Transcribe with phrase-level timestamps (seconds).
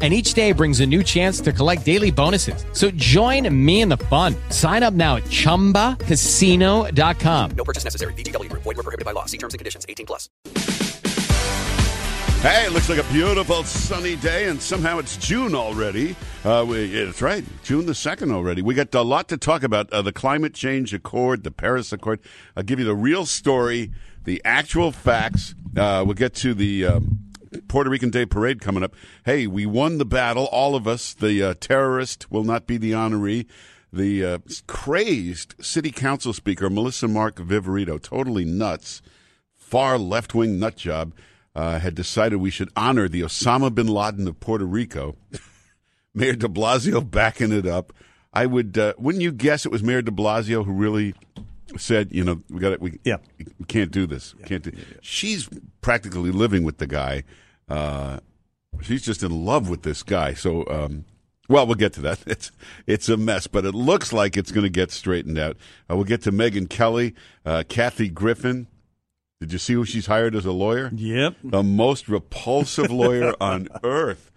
[0.00, 2.64] And each day brings a new chance to collect daily bonuses.
[2.72, 4.36] So join me in the fun.
[4.50, 7.50] Sign up now at chumbacasino.com.
[7.56, 8.12] No purchase necessary.
[8.12, 8.62] VGW Group.
[8.62, 9.24] Void were prohibited by law.
[9.24, 9.84] See terms and conditions.
[9.88, 10.28] 18 plus.
[12.40, 16.14] Hey, it looks like a beautiful sunny day, and somehow it's June already.
[16.44, 18.62] Uh, we, yeah, that's right, June the 2nd already.
[18.62, 22.20] We got a lot to talk about uh, the climate change accord, the Paris Accord.
[22.56, 23.90] I'll give you the real story,
[24.22, 25.56] the actual facts.
[25.76, 27.18] Uh, we'll get to the um,
[27.66, 28.94] Puerto Rican Day Parade coming up.
[29.24, 31.14] Hey, we won the battle, all of us.
[31.14, 33.46] The uh, terrorist will not be the honoree.
[33.92, 39.00] The uh, crazed city council speaker, Melissa Mark Viverito, totally nuts,
[39.54, 41.14] far left wing nut job
[41.54, 45.16] uh, had decided we should honor the Osama bin Laden of Puerto Rico.
[46.14, 47.92] Mayor de Blasio backing it up.
[48.32, 51.14] I would, uh, wouldn't you guess it was Mayor de Blasio who really
[51.76, 53.18] said, you know, we got it, we, Yeah.
[53.58, 54.34] we can't do this.
[54.34, 54.72] We can't do.
[55.00, 55.48] She's
[55.80, 57.24] practically living with the guy.
[57.68, 58.18] Uh,
[58.80, 60.34] she's just in love with this guy.
[60.34, 61.04] So, um,
[61.48, 62.20] well, we'll get to that.
[62.26, 62.50] It's
[62.86, 65.56] it's a mess, but it looks like it's going to get straightened out.
[65.90, 68.66] Uh, we'll get to Megyn Kelly, uh, Kathy Griffin.
[69.40, 70.90] Did you see who she's hired as a lawyer?
[70.94, 71.36] Yep.
[71.44, 74.32] the most repulsive lawyer on earth.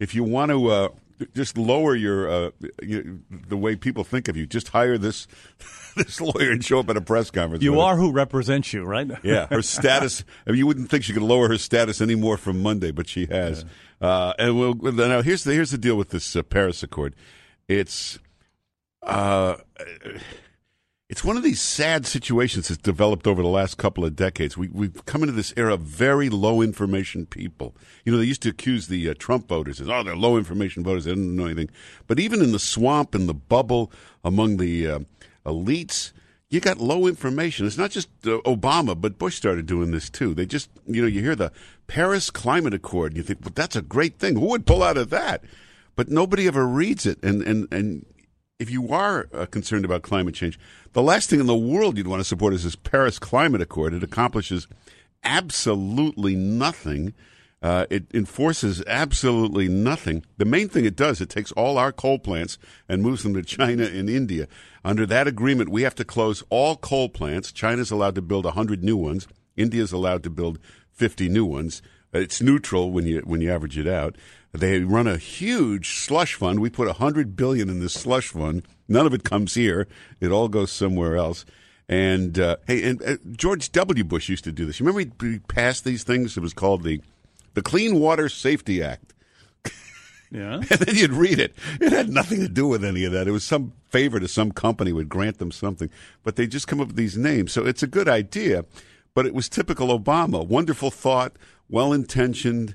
[0.00, 0.88] If you want to uh,
[1.34, 2.50] just lower your uh,
[2.82, 5.26] you, the way people think of you, just hire this
[5.96, 7.62] this lawyer and show up at a press conference.
[7.62, 9.10] You are who represents you, right?
[9.22, 10.24] Yeah, her status.
[10.46, 13.26] I mean, you wouldn't think she could lower her status anymore from Monday, but she
[13.26, 13.64] has.
[14.00, 17.14] Uh, and we'll, now here's the here's the deal with this uh, Paris Accord.
[17.66, 18.18] It's
[19.02, 19.56] uh,
[21.08, 24.56] it's one of these sad situations that's developed over the last couple of decades.
[24.56, 27.76] We, we've come into this era of very low information people.
[28.04, 30.82] You know, they used to accuse the uh, Trump voters as, oh, they're low information
[30.82, 31.04] voters.
[31.04, 31.70] They didn't know anything.
[32.08, 33.92] But even in the swamp, and the bubble,
[34.24, 34.98] among the uh,
[35.44, 36.12] elites,
[36.50, 37.66] you got low information.
[37.66, 40.34] It's not just uh, Obama, but Bush started doing this too.
[40.34, 41.52] They just, you know, you hear the
[41.86, 44.34] Paris Climate Accord, and you think, well, that's a great thing.
[44.34, 45.44] Who would pull out of that?
[45.94, 47.22] But nobody ever reads it.
[47.22, 48.04] And, and, and
[48.58, 50.58] if you are uh, concerned about climate change,
[50.92, 53.92] the last thing in the world you'd want to support is this Paris Climate Accord.
[53.92, 54.66] It accomplishes
[55.22, 57.12] absolutely nothing.
[57.62, 60.24] Uh, it enforces absolutely nothing.
[60.38, 62.58] The main thing it does, it takes all our coal plants
[62.88, 64.46] and moves them to China and India.
[64.84, 67.52] Under that agreement, we have to close all coal plants.
[67.52, 69.26] China's allowed to build 100 new ones.
[69.56, 70.58] India's allowed to build
[70.92, 71.82] 50 new ones.
[72.14, 74.16] Uh, It's neutral when you when you average it out.
[74.52, 76.60] They run a huge slush fund.
[76.60, 78.62] We put a 100 billion in this slush fund.
[78.88, 79.86] None of it comes here.
[80.20, 81.44] It all goes somewhere else.
[81.88, 84.02] And uh, hey, and uh, George W.
[84.04, 84.80] Bush used to do this.
[84.80, 86.36] You remember he he passed these things?
[86.36, 87.00] It was called the
[87.54, 89.12] the Clean Water Safety Act.
[90.30, 90.56] Yeah.
[90.70, 91.54] And then you'd read it.
[91.80, 93.28] It had nothing to do with any of that.
[93.28, 95.88] It was some favor to some company would grant them something,
[96.24, 97.52] but they just come up with these names.
[97.52, 98.64] So it's a good idea,
[99.14, 100.44] but it was typical Obama.
[100.44, 101.36] Wonderful thought,
[101.68, 102.74] well intentioned,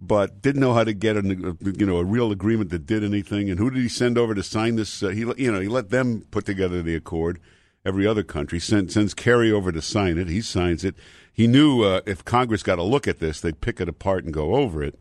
[0.00, 3.50] but didn't know how to get a you know a real agreement that did anything.
[3.50, 5.02] And who did he send over to sign this?
[5.02, 7.40] Uh, he you know he let them put together the accord.
[7.84, 10.28] Every other country send, sends Kerry over to sign it.
[10.28, 10.96] He signs it.
[11.32, 14.34] He knew uh, if Congress got a look at this, they'd pick it apart and
[14.34, 14.98] go over it.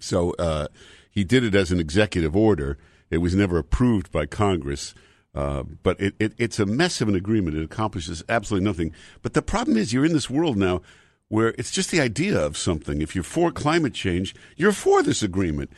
[0.00, 0.66] So uh,
[1.10, 2.76] he did it as an executive order.
[3.08, 4.94] It was never approved by Congress.
[5.32, 7.56] Uh, but it, it, it's a mess of an agreement.
[7.56, 8.92] It accomplishes absolutely nothing.
[9.22, 10.80] But the problem is, you're in this world now
[11.28, 13.02] where it's just the idea of something.
[13.02, 15.70] If you're for climate change, you're for this agreement.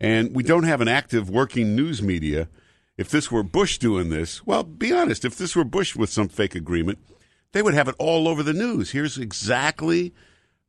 [0.00, 2.48] And we don't have an active working news media.
[2.96, 6.28] If this were Bush doing this, well, be honest, if this were Bush with some
[6.28, 6.98] fake agreement,
[7.52, 8.90] they would have it all over the news.
[8.90, 10.12] Here's exactly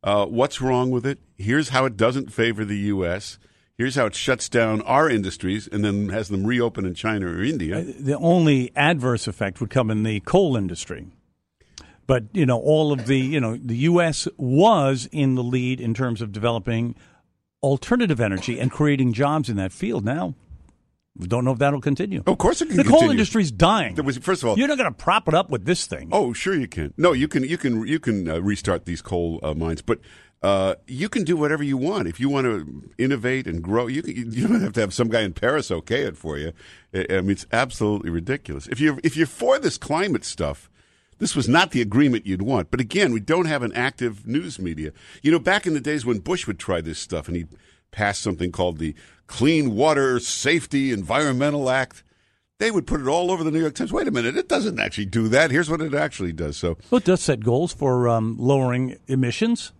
[0.02, 1.18] uh, what's wrong with it.
[1.36, 3.38] Here's how it doesn't favor the U.S.
[3.76, 7.42] Here's how it shuts down our industries and then has them reopen in China or
[7.42, 7.82] India.
[7.82, 11.08] The only adverse effect would come in the coal industry.
[12.06, 14.28] But, you know, all of the, you know, the U.S.
[14.36, 16.94] was in the lead in terms of developing
[17.62, 20.04] alternative energy and creating jobs in that field.
[20.04, 20.34] Now,
[21.16, 22.22] we don't know if that'll continue.
[22.26, 23.12] Of course it can The coal continue.
[23.12, 23.94] industry's dying.
[23.94, 26.10] There was, first of all, You're not going to prop it up with this thing.
[26.12, 26.92] Oh, sure you can.
[26.98, 27.44] No, you can.
[27.44, 27.86] You can.
[27.86, 30.00] You can uh, restart these coal uh, mines, but
[30.42, 32.06] uh, you can do whatever you want.
[32.08, 35.08] If you want to innovate and grow, you can, you don't have to have some
[35.08, 36.52] guy in Paris okay it for you.
[36.92, 38.66] I, I mean, it's absolutely ridiculous.
[38.66, 40.68] If you're if you're for this climate stuff.
[41.18, 42.70] This was not the agreement you'd want.
[42.70, 44.92] But again, we don't have an active news media.
[45.22, 47.46] You know, back in the days when Bush would try this stuff and he
[47.90, 48.94] passed something called the
[49.26, 52.02] Clean Water Safety Environmental Act,
[52.58, 53.92] they would put it all over the New York Times.
[53.92, 55.50] Wait a minute, it doesn't actually do that.
[55.50, 56.56] Here's what it actually does.
[56.56, 59.72] So, Well, it does set goals for um, lowering emissions.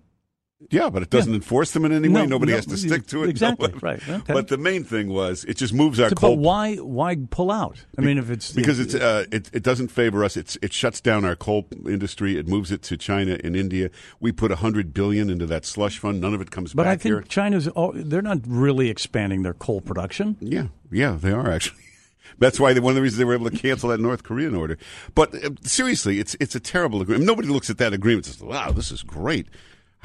[0.71, 2.23] Yeah, but it doesn't enforce them in any way.
[2.23, 3.29] No, Nobody no, has to stick to it.
[3.31, 3.79] exactly, No.
[3.83, 4.33] right, okay.
[4.33, 7.85] But the main thing was it just moves our But coal why why pull out?
[7.99, 10.37] I mean, if it's because it's uh, it, it doesn't favor us.
[10.37, 12.39] It's it shuts down our coal industry.
[12.39, 13.91] It moves it to China and India.
[14.21, 16.21] We put a hundred billion into that slush fund.
[16.21, 17.23] None of it comes But back But I think here.
[17.23, 20.37] China's oh, they're not really expanding their coal production.
[20.41, 21.81] Yeah, yeah, they are actually.
[22.39, 24.55] That's why they, one of the reasons they were able to cancel that North Korean
[24.55, 24.79] order.
[25.15, 27.27] But uh, seriously, it's it's a terrible agreement.
[27.27, 29.47] Nobody looks at that agreement and says, "Wow, this is great."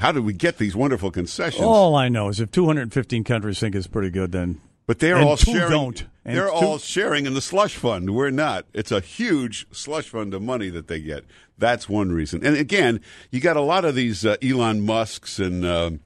[0.00, 1.62] How did we get these wonderful concessions?
[1.62, 5.24] All I know is if 215 countries think it's pretty good, then But they're And
[5.28, 5.70] all sharing.
[5.70, 6.04] don't.
[6.24, 8.14] And they're all sharing in the slush fund.
[8.14, 8.64] We're not.
[8.72, 11.24] It's a huge slush fund of money that they get.
[11.58, 12.44] That's one reason.
[12.44, 13.00] And again,
[13.30, 16.00] you got a lot of these uh, Elon Musk's and um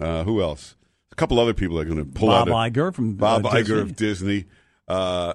[0.00, 0.74] uh, who else?
[1.12, 2.52] A couple other people are going to pull Bob out.
[2.52, 3.80] a- Iger from Bob uh, Iger Disney.
[3.80, 4.44] of Disney.
[4.88, 5.32] Uh,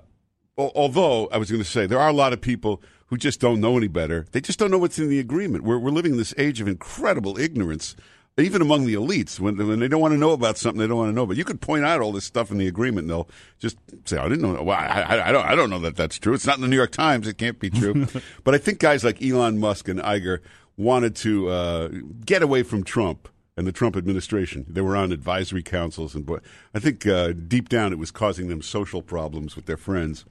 [0.58, 3.60] although I was going to say there are a lot of people who just don't
[3.60, 4.26] know any better.
[4.32, 5.66] They just don't know what's in the agreement.
[5.66, 7.96] We're we're living in this age of incredible ignorance.
[8.38, 10.98] Even among the elites, when, when they don't want to know about something, they don't
[10.98, 11.26] want to know.
[11.26, 13.30] But you could point out all this stuff in the agreement, and they'll
[13.60, 14.64] just say, "I didn't know.
[14.64, 15.46] Well, I, I, I don't.
[15.46, 16.34] I don't know that that's true.
[16.34, 17.28] It's not in the New York Times.
[17.28, 18.08] It can't be true."
[18.46, 20.40] but I think guys like Elon Musk and Iger
[20.78, 21.90] wanted to uh,
[22.26, 23.28] get away from Trump
[23.58, 24.66] and the Trump administration.
[24.70, 26.38] They were on advisory councils, and boy,
[26.74, 30.24] I think uh, deep down it was causing them social problems with their friends.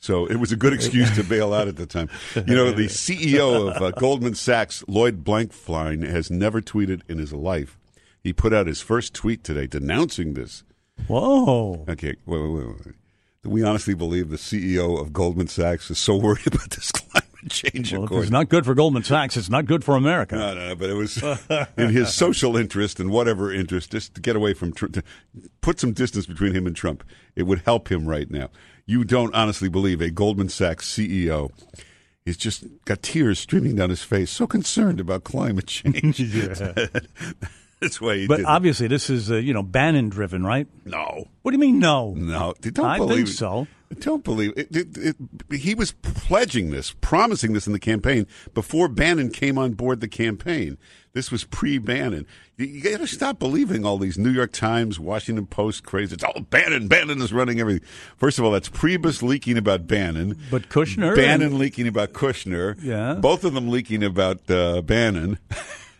[0.00, 2.10] So it was a good excuse to bail out at the time.
[2.34, 7.32] You know, the CEO of uh, Goldman Sachs, Lloyd Blankfein, has never tweeted in his
[7.32, 7.78] life.
[8.22, 10.62] He put out his first tweet today denouncing this.
[11.06, 11.84] Whoa.
[11.88, 12.94] Okay, wait, wait, wait, wait.
[13.42, 17.50] Do we honestly believe the CEO of Goldman Sachs is so worried about this climate
[17.50, 17.92] change?
[17.92, 18.22] Well, of course.
[18.24, 20.36] it's not good for Goldman Sachs, it's not good for America.
[20.36, 21.22] No, no, but it was
[21.76, 25.02] in his social interest and whatever interest, just to get away from Trump, to
[25.60, 27.04] put some distance between him and Trump.
[27.36, 28.48] It would help him right now.
[28.86, 31.50] You don't honestly believe a Goldman Sachs CEO
[32.26, 36.18] is just got tears streaming down his face, so concerned about climate change.
[37.80, 38.46] That's why he but did.
[38.46, 40.66] obviously, this is uh, you know Bannon driven, right?
[40.84, 42.14] no, What do you mean no?
[42.14, 43.32] no, don't I believe think it.
[43.96, 44.10] So.
[44.10, 44.74] Don't believe it.
[44.74, 45.16] It, it.
[45.58, 50.08] He was pledging this, promising this in the campaign before Bannon came on board the
[50.08, 50.78] campaign.
[51.12, 52.26] This was pre-Bannon.
[52.56, 56.14] You, you got to stop believing all these New York Times, Washington Post crazy.
[56.14, 56.88] It's all Bannon.
[56.88, 57.86] Bannon is running everything.
[58.16, 60.36] First of all, that's Priebus leaking about Bannon.
[60.50, 62.76] But Kushner Bannon and- leaking about Kushner.
[62.82, 63.14] Yeah.
[63.14, 65.38] Both of them leaking about uh, Bannon.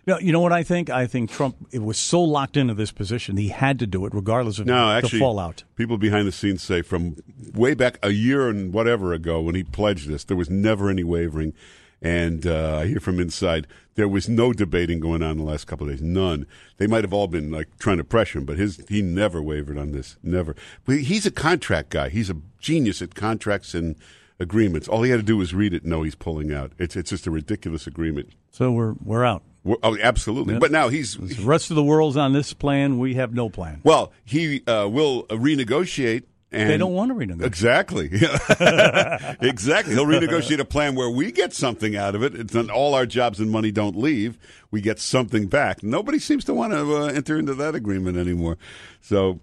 [0.06, 0.90] No, you know what I think?
[0.90, 4.14] I think Trump it was so locked into this position he had to do it
[4.14, 5.64] regardless of No, the actually, fallout.
[5.76, 7.16] people behind the scenes say from
[7.54, 11.04] way back a year and whatever ago when he pledged this, there was never any
[11.04, 11.54] wavering.
[12.02, 15.66] And uh, I hear from inside there was no debating going on in the last
[15.66, 16.02] couple of days.
[16.02, 16.46] None.
[16.76, 19.78] They might have all been like trying to pressure him, but his he never wavered
[19.78, 20.18] on this.
[20.22, 20.54] Never.
[20.84, 22.10] But he's a contract guy.
[22.10, 23.96] He's a genius at contracts and
[24.38, 24.86] agreements.
[24.86, 25.86] All he had to do was read it.
[25.86, 26.72] No, he's pulling out.
[26.78, 28.30] It's it's just a ridiculous agreement.
[28.50, 29.42] So we're we're out.
[29.82, 30.58] Oh, absolutely.
[30.58, 32.98] But now he's The rest of the world's on this plan.
[32.98, 33.80] We have no plan.
[33.82, 34.12] well.
[34.24, 36.24] He uh, will renegotiate.
[36.52, 37.46] And They don't want to renegotiate.
[37.46, 38.06] Exactly.
[39.40, 39.94] exactly.
[39.94, 42.34] He'll renegotiate a plan where we get something out of it.
[42.34, 44.38] It's not all our jobs and money don't leave.
[44.70, 45.82] We get something back.
[45.82, 48.56] Nobody seems to want to uh, enter into that agreement anymore.
[49.00, 49.40] So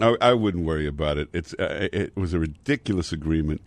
[0.00, 1.28] I, I wouldn't worry about it.
[1.32, 3.60] It's uh, it was a ridiculous agreement.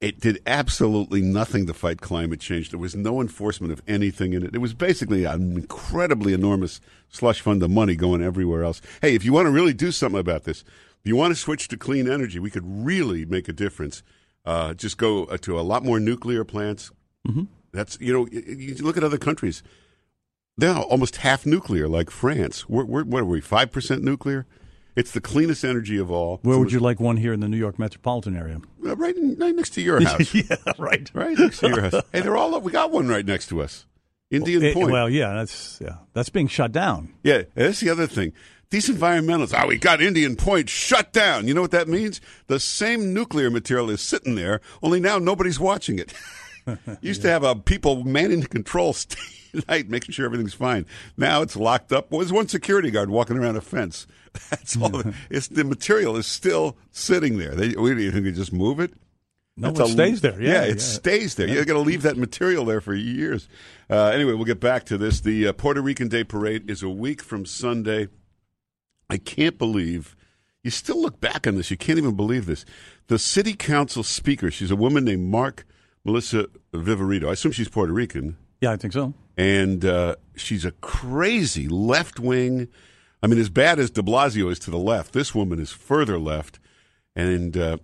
[0.00, 2.70] It did absolutely nothing to fight climate change.
[2.70, 4.54] There was no enforcement of anything in it.
[4.54, 8.82] It was basically an incredibly enormous slush fund of money going everywhere else.
[9.00, 11.68] Hey, if you want to really do something about this, if you want to switch
[11.68, 14.02] to clean energy, we could really make a difference.
[14.44, 16.90] Uh, just go uh, to a lot more nuclear plants.
[17.26, 17.44] Mm-hmm.
[17.72, 19.62] That's you know, you look at other countries.
[20.56, 22.68] They're almost half nuclear, like France.
[22.68, 23.40] We're, we're what are we?
[23.40, 24.46] Five percent nuclear.
[24.96, 26.38] It's the cleanest energy of all.
[26.42, 28.60] Where So would you like one here in the New York metropolitan area?
[28.86, 30.32] uh, right, in, right next to your house.
[30.34, 31.10] yeah, right.
[31.12, 32.02] Right next to your house.
[32.12, 32.54] Hey, they're all.
[32.54, 32.62] up.
[32.62, 33.86] We got one right next to us.
[34.30, 34.90] Indian Eh, Point.
[34.90, 37.12] well, yeah, that's yeah, that's being shut down.
[37.22, 38.32] yeah, that's the other thing.
[38.70, 39.54] These environmentalists.
[39.60, 41.46] Oh, we got Indian Point shut down.
[41.46, 42.20] You know what that means?
[42.48, 44.60] The same nuclear material is sitting there.
[44.82, 46.12] Only now nobody's watching it.
[47.00, 48.94] Used to have a people manning the control
[49.68, 50.86] night, making sure everything's fine.
[51.16, 52.10] Now it's locked up.
[52.10, 54.06] Well, there's one security guard walking around a fence.
[54.50, 55.02] That's all.
[55.30, 57.54] it's the material is still sitting there.
[57.54, 58.92] They, we, you think they just move it?
[59.56, 60.42] No, That's it a- stays there.
[60.42, 60.82] Yeah, it yeah.
[60.82, 61.46] stays there.
[61.46, 63.48] You're going to leave that material there for years.
[63.88, 65.20] Uh, anyway, we'll get back to this.
[65.20, 68.08] The uh, Puerto Rican Day Parade is a week from Sunday.
[69.08, 70.16] I can't believe
[70.64, 71.70] you still look back on this.
[71.70, 72.64] You can't even believe this.
[73.06, 75.66] The city council speaker, she's a woman named Mark
[76.04, 77.28] Melissa Viverito.
[77.28, 79.14] I assume she's Puerto Rican Yeah, I think so.
[79.36, 82.68] And uh, she's a crazy left wing.
[83.22, 86.18] I mean, as bad as De Blasio is to the left, this woman is further
[86.18, 86.58] left,
[87.16, 87.78] and uh,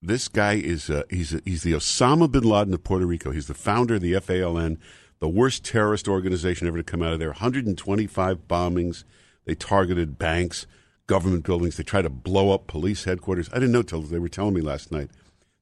[0.00, 3.32] This guy is uh, he's he's the Osama bin Laden of Puerto Rico.
[3.32, 4.78] He's the founder of the FALN,
[5.18, 7.30] the worst terrorist organization ever to come out of there.
[7.30, 9.04] 125 bombings.
[9.44, 10.66] They targeted banks,
[11.08, 11.76] government buildings.
[11.76, 13.48] They tried to blow up police headquarters.
[13.50, 15.10] I didn't know till they were telling me last night.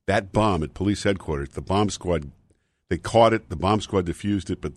[0.06, 2.30] That bomb at police headquarters, the bomb squad,
[2.88, 3.49] they caught it.
[3.49, 4.75] The bomb squad defused it, but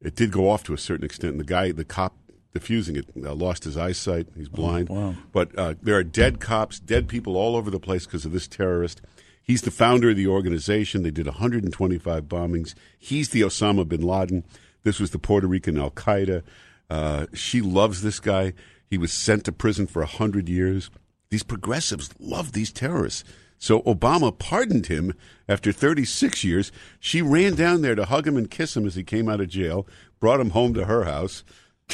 [0.00, 1.32] it did go off to a certain extent.
[1.32, 2.16] And the guy, the cop
[2.54, 4.28] defusing it, uh, lost his eyesight.
[4.36, 4.88] He's blind.
[4.88, 5.14] wow.
[5.32, 8.48] But uh, there are dead cops, dead people all over the place because of this
[8.48, 9.00] terrorist.
[9.42, 11.02] He's the founder of the organization.
[11.02, 12.74] They did 125 bombings.
[12.98, 14.44] He's the Osama bin Laden.
[14.82, 16.42] This was the Puerto Rican Al Qaeda.
[16.88, 18.52] Uh, she loves this guy.
[18.86, 20.90] He was sent to prison for 100 years.
[21.30, 23.24] These progressives love these terrorists.
[23.60, 25.12] So Obama pardoned him
[25.46, 26.72] after 36 years.
[26.98, 29.50] She ran down there to hug him and kiss him as he came out of
[29.50, 29.86] jail,
[30.18, 31.44] brought him home to her house.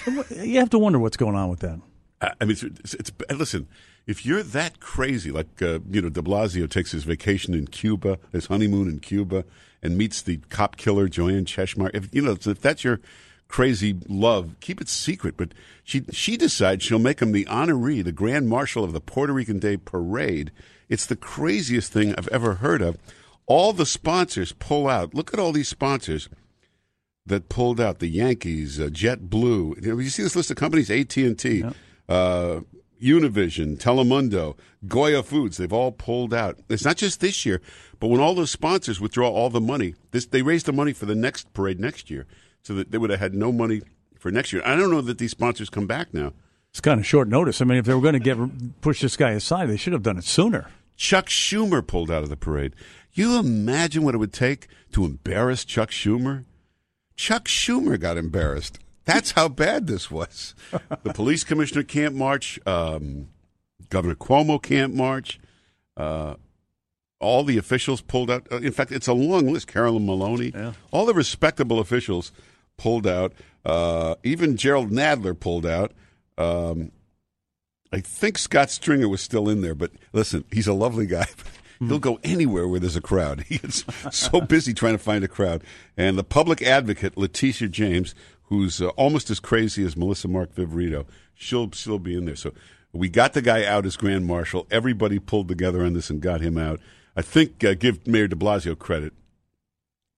[0.06, 1.80] You have to wonder what's going on with that.
[2.20, 3.68] I mean, it's, it's, listen.
[4.06, 8.20] If you're that crazy, like uh, you know, De Blasio takes his vacation in Cuba,
[8.30, 9.44] his honeymoon in Cuba,
[9.82, 11.90] and meets the cop killer Joanne Chesimard.
[11.94, 13.00] If you know, if that's your
[13.48, 15.36] crazy love, keep it secret.
[15.36, 15.52] But
[15.84, 19.58] she she decides she'll make him the honoree, the grand marshal of the Puerto Rican
[19.58, 20.50] Day Parade.
[20.88, 22.96] It's the craziest thing I've ever heard of.
[23.46, 25.14] All the sponsors pull out.
[25.14, 26.28] Look at all these sponsors
[27.26, 29.82] that pulled out the Yankees, uh, JetBlue.
[29.82, 31.64] You, know, you see this list of companies: AT and T,
[32.08, 32.60] uh,
[33.02, 35.56] Univision, Telemundo, Goya Foods.
[35.56, 36.58] They've all pulled out.
[36.68, 37.60] It's not just this year,
[38.00, 41.06] but when all those sponsors withdraw all the money, this they raise the money for
[41.06, 42.26] the next parade next year,
[42.66, 43.80] so that they would have had no money
[44.18, 44.60] for next year.
[44.64, 46.32] I don't know that these sponsors come back now.
[46.70, 47.60] It's kind of short notice.
[47.60, 50.02] I mean, if they were going to get push this guy aside, they should have
[50.02, 50.68] done it sooner.
[50.96, 52.74] Chuck Schumer pulled out of the parade.
[53.12, 56.44] You imagine what it would take to embarrass Chuck Schumer?
[57.14, 58.80] Chuck Schumer got embarrassed.
[59.04, 60.56] That's how bad this was.
[61.04, 62.58] the police commissioner can't march.
[62.66, 63.28] Um,
[63.90, 65.38] Governor Cuomo can't march.
[65.96, 66.34] Uh,
[67.20, 68.48] all the officials pulled out.
[68.50, 69.68] Uh, In fact, it's a long list.
[69.68, 70.50] Carolyn Maloney.
[70.52, 70.72] Yeah.
[70.90, 72.32] All the respectable officials
[72.76, 73.32] pulled out.
[73.64, 75.92] Uh, even Jerrold Nadler pulled out.
[76.38, 76.92] Um,
[77.92, 81.26] I think Scott Stringer was still in there, but listen, he's a lovely guy.
[81.78, 83.40] He'll go anywhere where there's a crowd.
[83.48, 85.62] He is so busy trying to find a crowd.
[85.96, 88.14] And the public advocate, Letitia James,
[88.44, 92.36] who's uh, almost as crazy as Melissa Mark Viverito, she'll still be in there.
[92.36, 92.52] So
[92.92, 94.66] we got the guy out as Grand Marshal.
[94.70, 96.80] Everybody pulled together on this and got him out.
[97.14, 99.12] I think, uh, give Mayor de Blasio credit.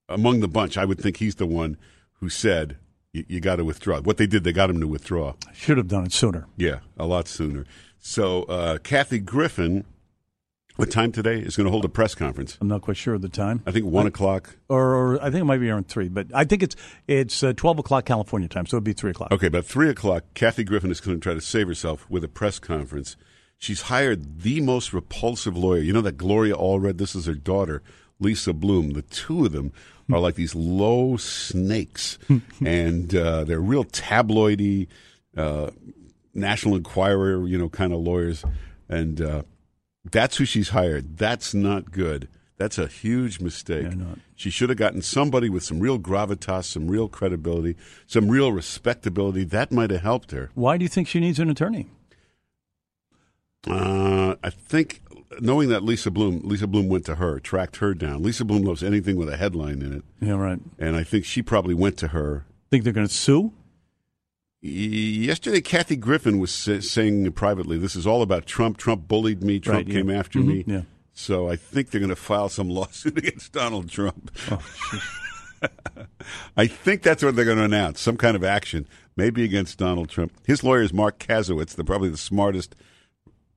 [0.09, 1.77] Among the bunch, I would think he's the one
[2.21, 2.77] who said,
[3.13, 4.01] you, you got to withdraw.
[4.01, 5.35] What they did, they got him to withdraw.
[5.55, 6.47] Should have done it sooner.
[6.57, 7.65] Yeah, a lot sooner.
[7.99, 9.85] So uh, Kathy Griffin,
[10.77, 12.57] what time today is going to hold a press conference?
[12.61, 14.57] I'm not quite sure of the time, I think one o'clock.
[14.69, 16.77] or, or I think it might be around three, but I think it's
[17.09, 19.33] it's uh, twelve o'clock California time, so it'd be three o'clock.
[19.33, 22.29] Okay, about three o'clock, Kathy Griffin is going to try to save herself with a
[22.29, 23.17] press conference.
[23.59, 25.81] She's hired the most repulsive lawyer.
[25.81, 26.99] You know that Gloria Allred.
[26.99, 27.83] This is her daughter,
[28.21, 28.91] Lisa Bloom.
[28.93, 29.73] The two of them
[30.13, 32.19] are like these low snakes,
[32.65, 34.89] and uh, they're real tabloidy,
[35.37, 35.71] uh,
[36.35, 38.45] National Enquirer, you know, kind of lawyers,
[38.89, 39.43] and uh,
[40.11, 41.19] that's who she's hired.
[41.19, 42.29] That's not good.
[42.57, 43.87] That's a huge mistake.
[44.35, 49.45] She should have gotten somebody with some real gravitas, some real credibility, some real respectability.
[49.45, 50.51] That might have helped her.
[50.55, 51.87] Why do you think she needs an attorney?
[53.69, 55.03] Uh, I think
[55.41, 58.23] knowing that Lisa Bloom, Lisa Bloom went to her, tracked her down.
[58.23, 60.61] Lisa Bloom loves anything with a headline in it, Yeah, right.
[60.79, 62.47] and I think she probably went to her.
[62.71, 63.53] Think they're going to sue?
[64.61, 68.77] Yesterday, Kathy Griffin was saying privately, "This is all about Trump.
[68.77, 69.61] Trump bullied me.
[69.61, 69.95] Trump Right, yeah.
[69.95, 70.83] came after Mhm, me." yeah.
[71.13, 74.31] So I think they're going to file some lawsuit against Donald Trump.
[74.51, 74.59] Oh,
[76.57, 78.01] I think that's what they're going to announce.
[78.01, 80.33] Some kind of action, maybe against Donald Trump.
[80.45, 82.75] His lawyer is Marc Kasowitz, the probably the smartest,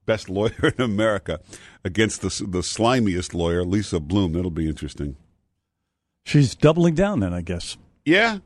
[0.06, 1.40] best lawyer in America,
[1.84, 4.32] against the the slimiest lawyer, Lisa Bloom.
[4.32, 5.16] That'll be interesting.
[6.24, 7.76] She's doubling down then, I guess.
[8.04, 8.38] Yeah,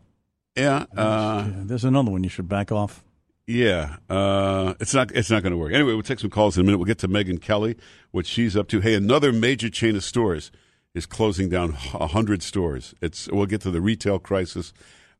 [0.56, 3.04] yeah, uh, there's another one you should back off.
[3.46, 3.96] yeah.
[4.08, 5.72] Uh, it's not it's not going to work.
[5.72, 6.78] Anyway, we'll take some calls in a minute.
[6.78, 7.76] We'll get to Megyn Kelly,
[8.10, 8.80] what she's up to.
[8.80, 10.50] Hey, another major chain of stores
[10.94, 12.94] is closing down hundred stores.
[13.02, 14.72] It's we'll get to the retail crisis.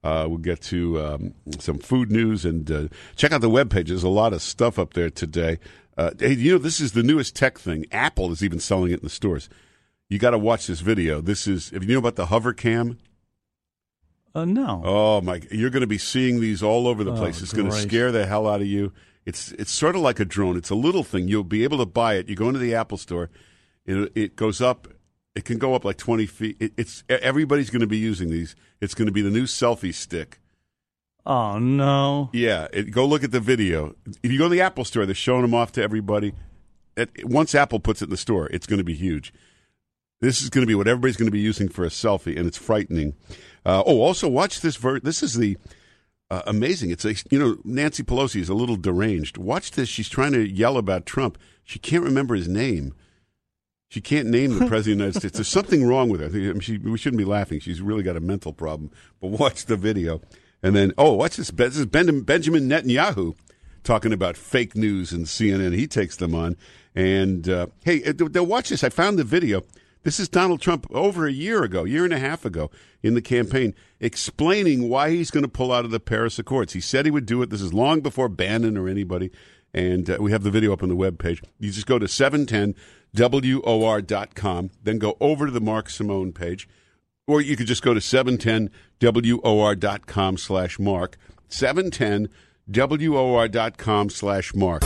[0.05, 3.89] Uh, we'll get to um, some food news and uh, check out the webpage.
[3.89, 5.59] There's a lot of stuff up there today.
[5.97, 7.87] Uh, hey, you know this is the newest tech thing.
[7.91, 9.49] Apple is even selling it in the stores.
[10.09, 11.21] You got to watch this video.
[11.21, 12.99] This is if you know about the hover cam.
[14.35, 14.83] Uh, no.
[14.85, 15.41] Oh my!
[15.51, 17.41] You're going to be seeing these all over the Oh, place.
[17.41, 18.93] It's going to scare the hell out of you.
[19.25, 20.57] It's it's sort of like a drone.
[20.59, 21.27] It's a little thing.
[21.29, 22.29] You'll be able to buy it.
[22.29, 23.31] You go into the Apple store.
[23.87, 24.89] It, it goes up.
[25.35, 26.57] It can go up like 20 feet.
[26.61, 28.55] It, it's everybody's going to be using these.
[28.81, 30.41] It's going to be the new selfie stick.
[31.27, 32.31] Oh, no.
[32.33, 33.97] Yeah, it, go look at the video.
[34.23, 36.33] If you go to the Apple store, they're showing them off to everybody.
[36.97, 39.33] It, once Apple puts it in the store, it's going to be huge.
[40.21, 42.47] This is going to be what everybody's going to be using for a selfie, and
[42.47, 43.15] it's frightening.
[43.67, 44.77] Uh, oh, also watch this.
[44.77, 45.59] Ver- this is the
[46.31, 46.91] uh, amazing.
[46.91, 49.37] It's a, you know Nancy Pelosi is a little deranged.
[49.37, 49.89] Watch this.
[49.89, 51.37] She's trying to yell about Trump.
[51.65, 52.95] She can't remember his name.
[53.89, 55.35] She can't name the president of the United States.
[55.37, 56.27] There's something wrong with her.
[56.27, 57.61] I mean, she, we shouldn't be laughing.
[57.61, 58.91] She's really got a mental problem.
[59.21, 60.23] But watch the video,
[60.67, 61.53] and then oh, watch this.
[61.53, 63.37] This is ben, Benjamin Netanyahu
[63.85, 65.77] talking about fake news and CNN.
[65.77, 66.57] He takes them on,
[66.93, 68.83] and uh, hey, uh, watch this.
[68.83, 69.63] I found the video.
[70.03, 73.23] This is Donald Trump over a year ago, year and a half ago in the
[73.23, 76.73] campaign, explaining why he's going to pull out of the Paris Accords.
[76.73, 77.51] He said he would do it.
[77.51, 79.31] This is long before Bannon or anybody.
[79.73, 81.41] And uh, we have the video up on the web page.
[81.61, 86.69] You just go to 710WOR.com, then go over to the Mark Simone page,
[87.27, 91.17] or you could just go to 710WOR.com slash Mark.
[91.51, 94.85] 710WOR.com slash Mark.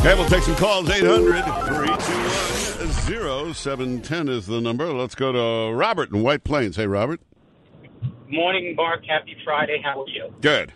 [0.00, 0.88] Okay, we'll take some calls.
[0.88, 4.92] 800 321 0710 is the number.
[4.92, 6.76] Let's go to Robert in White Plains.
[6.76, 7.20] Hey, Robert.
[8.28, 9.04] Morning, Mark.
[9.08, 9.80] Happy Friday.
[9.82, 10.32] How are you?
[10.40, 10.72] Good.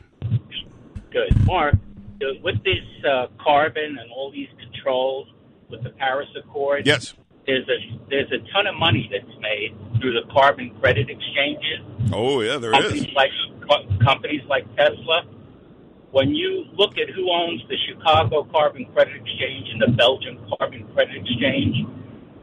[1.11, 1.47] Good.
[1.47, 5.29] Mark, uh, with this uh, carbon and all these controls
[5.69, 7.15] with the Paris Accord, Yes.
[7.47, 11.81] There's a there's a ton of money that's made through the carbon credit exchanges.
[12.13, 13.15] Oh, yeah, there companies is.
[13.15, 13.31] like
[14.05, 15.25] companies like Tesla.
[16.11, 20.87] When you look at who owns the Chicago Carbon Credit Exchange and the Belgian Carbon
[20.93, 21.87] Credit Exchange,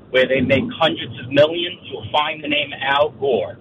[0.09, 3.59] where they make hundreds of millions, you'll find the name Al Gore.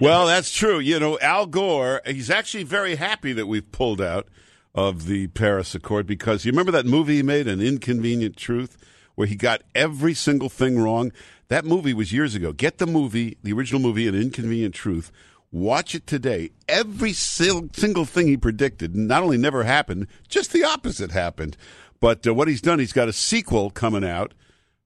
[0.00, 0.78] Well, that's true.
[0.78, 4.28] You know, Al Gore, he's actually very happy that we've pulled out
[4.76, 8.76] of the Paris Accord because you remember that movie he made, An Inconvenient Truth,
[9.14, 11.12] where he got every single thing wrong?
[11.48, 12.52] That movie was years ago.
[12.52, 15.12] Get the movie, the original movie, An Inconvenient Truth.
[15.50, 16.50] Watch it today.
[16.66, 21.58] Every single thing he predicted not only never happened, just the opposite happened.
[22.00, 24.32] But uh, what he's done, he's got a sequel coming out.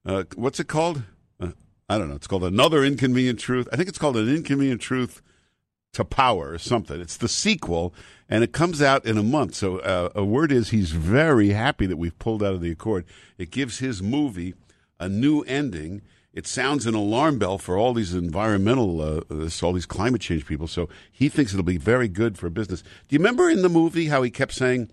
[0.04, 1.04] Uh, what's it called?
[1.40, 1.52] Uh,
[1.88, 2.16] I don't know.
[2.16, 3.68] It's called Another Inconvenient Truth.
[3.72, 5.22] I think it's called An Inconvenient Truth
[5.96, 7.00] to Power or something.
[7.00, 7.94] It's the sequel,
[8.28, 9.54] and it comes out in a month.
[9.54, 13.06] So uh, a word is he's very happy that we've pulled out of the accord.
[13.38, 14.54] It gives his movie
[15.00, 16.02] a new ending.
[16.34, 20.66] It sounds an alarm bell for all these environmental, uh, all these climate change people.
[20.66, 22.82] So he thinks it'll be very good for business.
[22.82, 24.90] Do you remember in the movie how he kept saying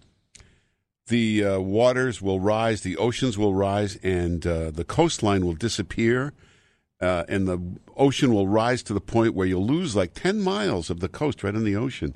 [1.07, 6.31] the uh, waters will rise, the oceans will rise, and uh, the coastline will disappear?
[7.03, 7.59] Uh, and the
[7.97, 11.43] ocean will rise to the point where you'll lose like 10 miles of the coast
[11.43, 12.15] right in the ocean.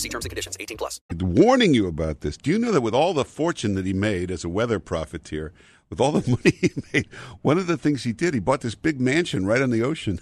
[0.00, 0.56] See terms and conditions.
[0.58, 1.00] 18 plus.
[1.20, 2.38] warning you about this.
[2.38, 5.52] Do you know that with all the fortune that he made as a weather profiteer,
[5.90, 7.06] with all the money he made,
[7.42, 10.18] one of the things he did, he bought this big mansion right on the ocean.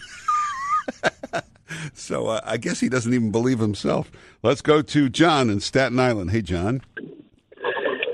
[1.95, 4.11] so uh, I guess he doesn't even believe himself.
[4.43, 6.33] Let's go to John in Staten Island.
[6.33, 6.83] Hey, John.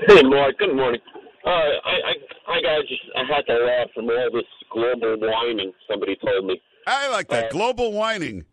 [0.07, 0.59] Hey, Mark.
[0.59, 1.01] Good morning.
[1.43, 2.13] Uh, I,
[2.47, 5.73] I, I got just, I had to laugh from all this global whining.
[5.89, 7.45] Somebody told me I like that.
[7.45, 8.45] Uh, Global whining.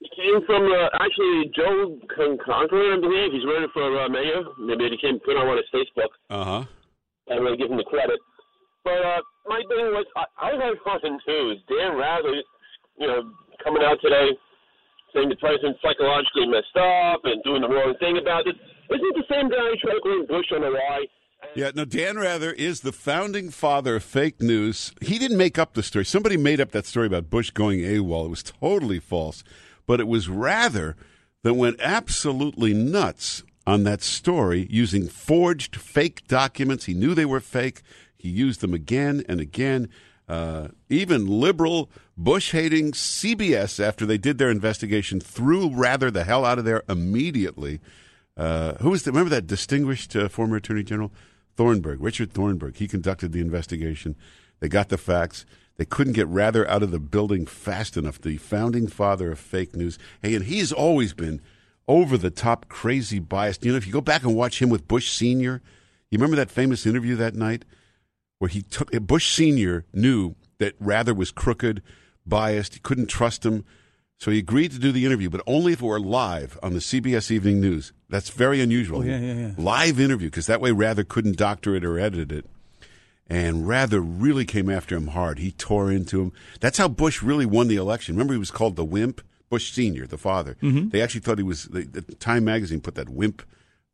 [0.00, 3.32] It came from uh, actually Joe Con- Conqueror, I believe.
[3.32, 4.42] He's running for uh, mayor.
[4.58, 6.12] Maybe he came put on one of his Facebook.
[6.28, 6.64] Uh huh.
[7.30, 8.18] I really give him the credit.
[8.82, 12.42] But uh, my thing was, I, I on the news Dan Rather,
[12.98, 13.30] you know,
[13.62, 14.32] coming out today
[15.14, 18.56] saying the president's psychologically messed up and doing the wrong thing about it.
[18.90, 21.06] Isn't it the same guy who tried to blame Bush on the lie?
[21.54, 24.92] Yeah, no, Dan Rather is the founding father of fake news.
[25.00, 26.04] He didn't make up the story.
[26.04, 28.26] Somebody made up that story about Bush going AWOL.
[28.26, 29.42] It was totally false.
[29.90, 30.94] But it was Rather
[31.42, 36.84] that went absolutely nuts on that story using forged fake documents.
[36.84, 37.82] He knew they were fake.
[38.16, 39.88] He used them again and again.
[40.28, 46.44] Uh, even liberal, Bush hating CBS, after they did their investigation, threw Rather the hell
[46.44, 47.80] out of there immediately.
[48.36, 51.10] Uh, who was the, remember that distinguished uh, former Attorney General
[51.56, 52.76] Thornburgh, Richard Thornburgh?
[52.76, 54.14] He conducted the investigation.
[54.60, 55.44] They got the facts.
[55.80, 58.20] They couldn't get Rather out of the building fast enough.
[58.20, 59.98] The founding father of fake news.
[60.20, 61.40] Hey, and he's always been
[61.88, 63.64] over the top, crazy biased.
[63.64, 65.62] You know, if you go back and watch him with Bush Senior,
[66.10, 67.64] you remember that famous interview that night
[68.38, 71.80] where he took Bush Senior knew that Rather was crooked,
[72.26, 72.74] biased.
[72.74, 73.64] He couldn't trust him.
[74.18, 76.80] So he agreed to do the interview, but only if it were live on the
[76.80, 77.94] CBS Evening News.
[78.10, 78.98] That's very unusual.
[78.98, 79.52] Oh, yeah, yeah, yeah.
[79.56, 82.44] Live interview, because that way Rather couldn't doctor it or edit it.
[83.30, 85.38] And Rather really came after him hard.
[85.38, 86.32] He tore into him.
[86.58, 88.16] That's how Bush really won the election.
[88.16, 89.22] Remember, he was called the wimp.
[89.48, 90.56] Bush Senior, the father.
[90.90, 91.64] They actually thought he was.
[91.64, 93.42] The, the Time magazine put that wimp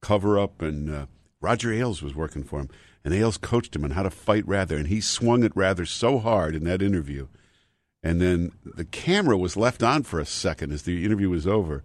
[0.02, 1.06] cover up, and uh,
[1.40, 2.68] Roger Ailes was working for him,
[3.02, 6.18] and Ailes coached him on how to fight Rather, and he swung at Rather so
[6.18, 7.28] hard in that interview.
[8.02, 11.82] And then the camera was left on for a second as the interview was over.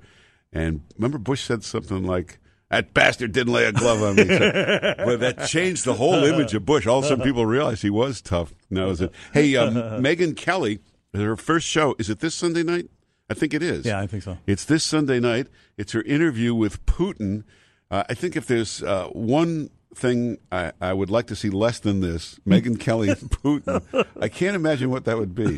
[0.52, 2.40] And remember, Bush said something like,
[2.72, 4.26] that bastard didn't lay a glove on me.
[4.26, 4.40] So-
[4.98, 6.88] but that changed the whole image of Bush.
[6.88, 8.54] All of a sudden, people realized he was tough.
[8.72, 9.12] That was it.
[9.34, 10.80] Hey, um, Megyn Kelly,
[11.14, 12.90] her first show, is it this Sunday night?
[13.30, 13.86] I think it is.
[13.86, 14.38] Yeah, I think so.
[14.48, 15.48] It's this Sunday night.
[15.78, 17.44] It's her interview with Putin.
[17.90, 21.80] Uh, I think if there's uh, one thing I, I would like to see less
[21.80, 25.58] than this, Megyn Kelly and Putin, I can't imagine what that would be.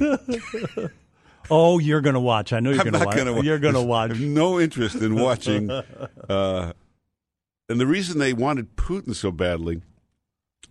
[1.51, 2.53] Oh, you're going to watch.
[2.53, 3.17] I know you're going to watch.
[3.17, 3.43] to.
[3.43, 4.17] You're going to watch.
[4.19, 5.69] no interest in watching.
[5.69, 6.73] Uh,
[7.69, 9.81] and the reason they wanted Putin so badly,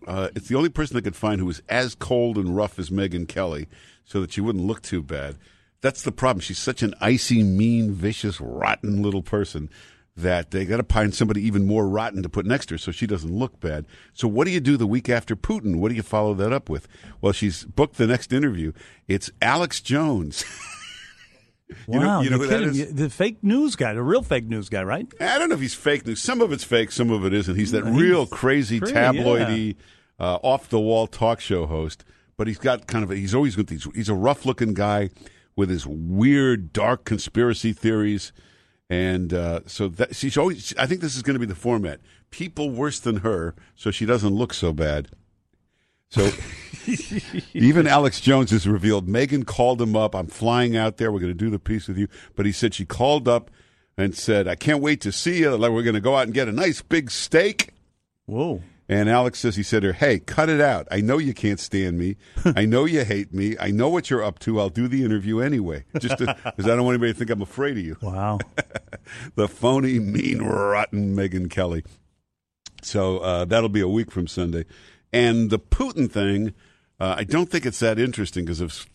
[0.07, 2.89] uh, it's the only person they could find who was as cold and rough as
[2.89, 3.67] Megyn Kelly,
[4.05, 5.37] so that she wouldn't look too bad.
[5.81, 6.41] That's the problem.
[6.41, 9.69] She's such an icy, mean, vicious, rotten little person
[10.15, 12.91] that they got to find somebody even more rotten to put next to her so
[12.91, 13.85] she doesn't look bad.
[14.13, 15.77] So what do you do the week after Putin?
[15.77, 16.87] What do you follow that up with?
[17.19, 18.73] Well, she's booked the next interview.
[19.07, 20.45] It's Alex Jones.
[21.69, 22.69] You Wow, you know who kidding.
[22.69, 22.93] is?
[22.93, 25.11] The fake news guy, the real fake news guy, right?
[25.19, 26.21] I don't know if he's fake news.
[26.21, 27.55] Some of it's fake, some of it isn't.
[27.55, 29.75] He's that He's real crazy, tabloidy,
[30.19, 32.03] uh, off the wall talk show host.
[32.37, 33.87] But he's got kind of a, he's always with these.
[33.95, 35.09] He's a rough looking guy
[35.55, 38.33] with his weird, dark conspiracy theories,
[38.89, 40.73] and uh, so that she's always.
[40.77, 41.99] I think this is going to be the format:
[42.31, 45.09] people worse than her, so she doesn't look so bad.
[46.13, 46.29] So
[47.55, 50.13] even Alex Jones has revealed Megyn called him up.
[50.13, 51.11] I'm flying out there.
[51.11, 52.07] We're going to do the piece with you.
[52.35, 53.49] But he said she called up
[53.97, 55.57] and said, I can't wait to see you.
[55.57, 57.69] Like, we're going to go out and get a nice big steak.
[58.27, 58.61] Whoa.
[58.87, 60.87] And Alex says, he said to her, Hey, cut it out.
[60.91, 62.17] I know you can't stand me.
[62.55, 63.55] I know you hate me.
[63.59, 64.59] I know what you're up to.
[64.59, 65.83] I'll do the interview anyway.
[65.97, 68.37] Just because I don't want anybody to think I'm afraid of you Wow.
[69.35, 71.83] the phony, mean, rotten Megyn Kelly.
[72.83, 74.65] So uh, that'll be a week from Sunday.
[75.13, 76.53] And the Putin thing,
[76.99, 78.87] uh, I don't think it's that interesting because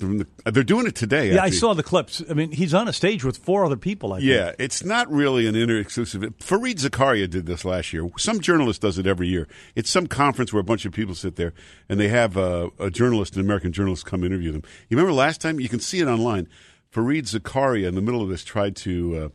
[0.45, 1.33] they're doing it today.
[1.33, 1.59] yeah, I actually.
[1.59, 2.23] saw the clips.
[2.29, 4.13] I mean, he's on a stage with four other people.
[4.13, 4.31] I think.
[4.31, 6.23] Yeah, it's not really an inter-exclusive.
[6.39, 8.11] Fareed Zakaria did this last year.
[8.19, 9.47] Some journalist does it every year.
[9.77, 11.53] It's some conference where a bunch of people sit there
[11.89, 14.63] and they have uh, a journalist, an American journalist, come interview them.
[14.89, 15.61] You remember last time?
[15.61, 16.49] You can see it online.
[16.93, 19.29] Fareed Zakaria, in the middle of this, tried to uh,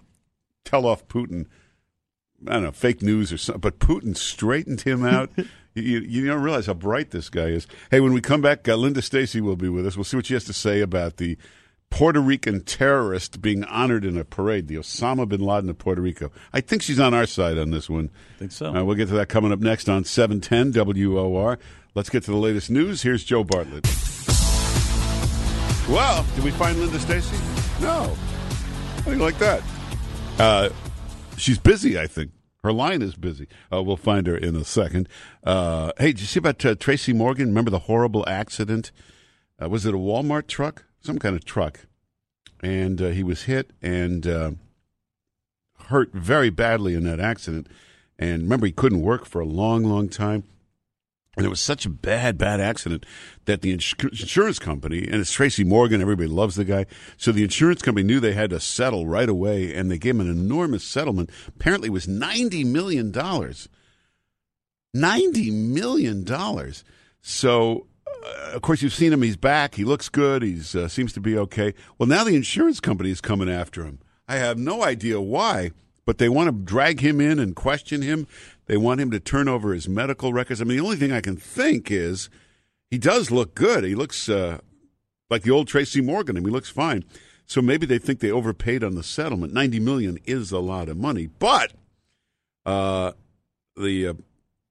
[0.66, 1.46] tell off Putin.
[2.48, 5.30] I don't know, fake news or something, but Putin straightened him out.
[5.74, 7.68] you, you don't realize how bright this guy is.
[7.92, 9.96] Hey, when we come back, uh, Linda Stasi will be with us.
[9.98, 11.38] We'll see what she has to say about the
[11.90, 16.32] Puerto Rican terrorist being honored in a parade, the Osama bin Laden of Puerto Rico.
[16.52, 18.10] I think she's on our side on this one.
[18.36, 18.74] I think so.
[18.74, 21.60] Uh, we'll get to that coming up next on 710 WOR.
[21.94, 23.04] Let's get to the latest news.
[23.04, 23.86] Here's Joe Bartlett.
[25.88, 27.40] Well, did we find Linda Stasi?
[27.80, 28.16] No.
[29.04, 29.62] How do you like that?
[30.40, 30.70] Uh,
[31.38, 32.32] she's busy, I think.
[32.64, 33.48] Her line is busy.
[33.72, 35.10] Uh, we'll find her in a second.
[35.44, 37.50] Uh, hey, did you see about uh, Tracy Morgan?
[37.50, 38.92] Remember the horrible accident?
[39.62, 40.86] Uh, was it a Walmart truck?
[41.02, 41.82] Some kind of truck.
[42.62, 44.52] And uh, he was hit and uh,
[45.88, 47.68] hurt very badly in that accident.
[48.18, 50.46] And remember, he couldn't work for a long, long time.
[51.36, 53.06] And it was such a bad, bad accident
[53.46, 56.86] that the ins- insurance company, and it's Tracy Morgan, everybody loves the guy.
[57.18, 60.22] So the insurance company knew they had to settle right away, and they gave him
[60.22, 61.32] an enormous settlement.
[61.48, 63.12] Apparently, it was $90 million.
[63.12, 63.68] $90
[65.52, 66.74] million.
[67.22, 69.24] So, uh, of course, you've seen him.
[69.24, 69.74] He's back.
[69.74, 70.44] He looks good.
[70.44, 71.74] He uh, seems to be okay.
[71.98, 73.98] Well, now the insurance company is coming after him.
[74.28, 75.72] I have no idea why,
[76.06, 78.28] but they want to drag him in and question him.
[78.66, 80.62] They want him to turn over his medical records.
[80.62, 82.30] I mean, the only thing I can think is
[82.90, 83.84] he does look good.
[83.84, 84.60] He looks uh,
[85.30, 86.36] like the old Tracy Morgan.
[86.36, 87.04] Mean, he looks fine.
[87.46, 89.54] So maybe they think they overpaid on the settlement.
[89.54, 91.74] Ninety million is a lot of money, but
[92.66, 93.12] uh,
[93.76, 94.14] the uh,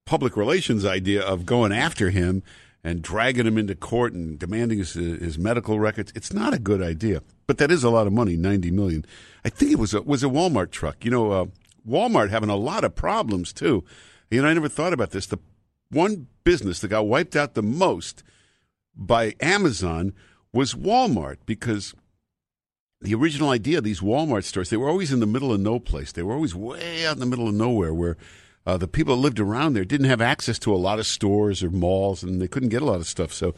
[0.05, 2.43] public relations idea of going after him
[2.83, 6.81] and dragging him into court and demanding his, his medical records it's not a good
[6.81, 9.05] idea but that is a lot of money 90 million
[9.45, 11.45] i think it was a was a walmart truck you know uh,
[11.87, 13.83] walmart having a lot of problems too
[14.29, 15.39] you know i never thought about this the
[15.89, 18.23] one business that got wiped out the most
[18.95, 20.13] by amazon
[20.51, 21.93] was walmart because
[23.03, 25.77] the original idea of these Walmart stores, they were always in the middle of no
[25.77, 26.11] place.
[26.11, 28.17] They were always way out in the middle of nowhere where
[28.65, 31.61] uh, the people that lived around there didn't have access to a lot of stores
[31.61, 33.33] or malls and they couldn't get a lot of stuff.
[33.33, 33.55] So,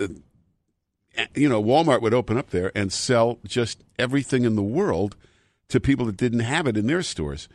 [0.00, 0.06] uh,
[1.34, 5.16] you know, Walmart would open up there and sell just everything in the world
[5.68, 7.48] to people that didn't have it in their stores.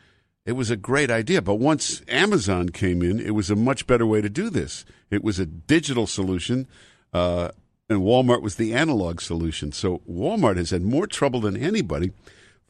[0.46, 1.40] it was a great idea.
[1.40, 4.84] But once Amazon came in, it was a much better way to do this.
[5.10, 6.66] It was a digital solution,
[7.12, 7.48] uh,
[7.88, 9.72] and Walmart was the analog solution.
[9.72, 12.12] So Walmart has had more trouble than anybody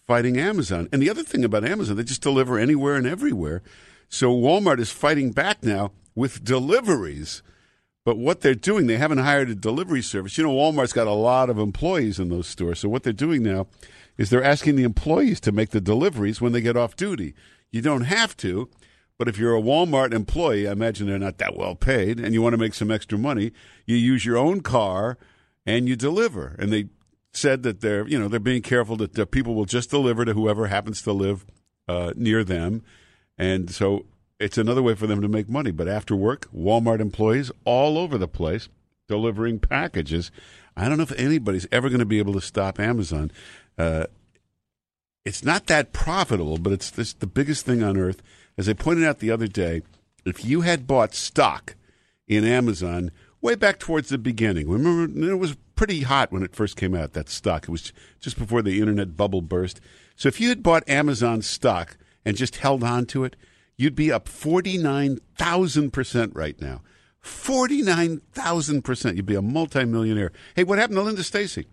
[0.06, 0.88] fighting Amazon.
[0.92, 3.62] And the other thing about Amazon, they just deliver anywhere and everywhere.
[4.08, 7.42] So Walmart is fighting back now with deliveries.
[8.04, 10.36] But what they're doing, they haven't hired a delivery service.
[10.36, 12.80] You know, Walmart's got a lot of employees in those stores.
[12.80, 13.66] So what they're doing now
[14.16, 17.34] is they're asking the employees to make the deliveries when they get off duty.
[17.70, 18.70] You don't have to,
[19.18, 22.42] but if you're a Walmart employee, I imagine they're not that well paid, and you
[22.42, 23.52] want to make some extra money,
[23.86, 25.18] you use your own car
[25.66, 26.56] and you deliver.
[26.58, 26.86] And they
[27.32, 30.34] said that they're, you know, they're being careful that the people will just deliver to
[30.34, 31.44] whoever happens to live
[31.88, 32.82] uh, near them,
[33.36, 34.06] and so
[34.38, 35.70] it's another way for them to make money.
[35.70, 38.68] But after work, Walmart employees all over the place
[39.08, 40.30] delivering packages.
[40.76, 43.30] I don't know if anybody's ever going to be able to stop Amazon.
[43.76, 44.06] Uh,
[45.24, 48.22] it's not that profitable, but it's this, the biggest thing on earth.
[48.56, 49.82] As I pointed out the other day,
[50.24, 51.74] if you had bought stock
[52.28, 53.10] in Amazon
[53.40, 57.14] way back towards the beginning, remember it was pretty hot when it first came out.
[57.14, 59.80] That stock it was just before the internet bubble burst.
[60.16, 63.34] So if you had bought Amazon stock and just held on to it,
[63.76, 66.82] you'd be up forty nine thousand percent right now.
[67.20, 69.16] Forty nine thousand percent.
[69.16, 70.32] You'd be a multimillionaire.
[70.54, 71.66] Hey, what happened to Linda Stasi?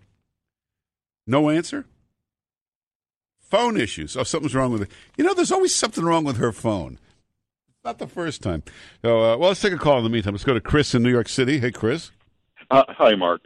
[1.26, 1.86] No answer
[3.52, 4.16] phone issues.
[4.16, 4.90] Oh, something's wrong with it.
[5.18, 6.98] You know, there's always something wrong with her phone.
[7.84, 8.62] Not the first time.
[9.02, 10.32] So, uh, well, let's take a call in the meantime.
[10.32, 11.58] Let's go to Chris in New York City.
[11.58, 12.12] Hey, Chris.
[12.70, 13.42] Uh, hi, Mark.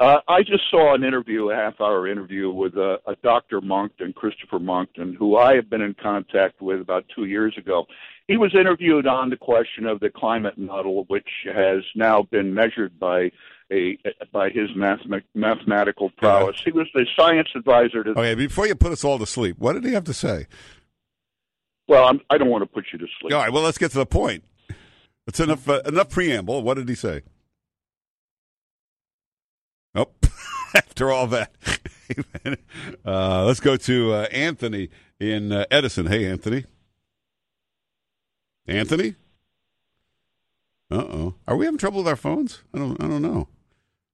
[0.00, 3.60] Uh, I just saw an interview, a half-hour interview with a, a Dr.
[3.60, 7.84] Monckton, Christopher Monckton, who I have been in contact with about two years ago.
[8.26, 12.98] He was interviewed on the question of the climate model, which has now been measured
[12.98, 13.30] by
[13.70, 13.98] a
[14.32, 16.62] by his mathemat- mathematical prowess.
[16.64, 18.10] He was the science advisor to.
[18.12, 20.46] Okay, before you put us all to sleep, what did he have to say?
[21.88, 23.34] Well, I'm, I do not want to put you to sleep.
[23.34, 24.44] All right, well, let's get to the point.
[25.26, 25.68] That's enough.
[25.68, 26.62] Uh, enough preamble.
[26.62, 27.22] What did he say?
[29.94, 30.06] Oh,
[30.74, 31.52] after all that,
[33.04, 36.06] uh, let's go to uh, Anthony in uh, Edison.
[36.06, 36.64] Hey, Anthony.
[38.66, 39.16] Anthony.
[40.90, 41.34] Uh oh.
[41.46, 42.62] Are we having trouble with our phones?
[42.74, 43.02] I don't.
[43.02, 43.48] I don't know.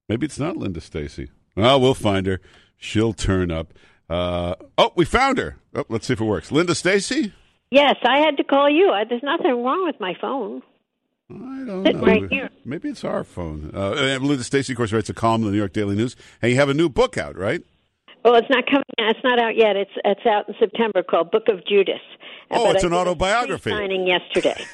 [0.09, 1.31] Maybe it's not Linda Stasi.
[1.57, 2.41] Well, we'll find her.
[2.77, 3.73] She'll turn up.
[4.09, 5.57] Uh, oh, we found her.
[5.75, 6.53] Oh, let's see if it works.
[6.53, 7.33] Linda Stasi?
[7.71, 8.95] Yes, I had to call you.
[9.09, 10.63] There's nothing wrong with my phone.
[11.31, 11.35] I
[11.67, 12.01] don't know.
[12.01, 12.51] right here.
[12.65, 13.73] Maybe it's our phone.
[13.75, 16.15] Uh, and Linda Stasi, of course, writes a column in the New York Daily News.
[16.41, 17.63] And you have a new book out, right?
[18.25, 18.85] Well, it's not coming.
[18.99, 19.77] It's not out yet.
[19.77, 22.01] It's it's out in September called Book of Judas.
[22.51, 23.71] Uh, Oh, but it's I an autobiography.
[23.71, 24.65] Signing yesterday.